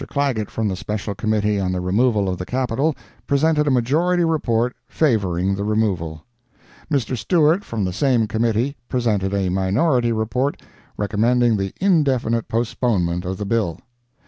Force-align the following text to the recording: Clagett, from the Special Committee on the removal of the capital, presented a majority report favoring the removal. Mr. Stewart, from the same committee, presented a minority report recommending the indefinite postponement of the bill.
Clagett, 0.09 0.49
from 0.49 0.67
the 0.67 0.75
Special 0.75 1.13
Committee 1.13 1.59
on 1.59 1.71
the 1.73 1.79
removal 1.79 2.27
of 2.27 2.39
the 2.39 2.43
capital, 2.47 2.95
presented 3.27 3.67
a 3.67 3.69
majority 3.69 4.25
report 4.25 4.75
favoring 4.87 5.53
the 5.53 5.63
removal. 5.63 6.23
Mr. 6.89 7.15
Stewart, 7.15 7.63
from 7.63 7.83
the 7.85 7.93
same 7.93 8.25
committee, 8.27 8.75
presented 8.89 9.31
a 9.31 9.49
minority 9.49 10.11
report 10.11 10.59
recommending 10.97 11.55
the 11.55 11.71
indefinite 11.79 12.47
postponement 12.47 13.25
of 13.25 13.37
the 13.37 13.45
bill. 13.45 13.77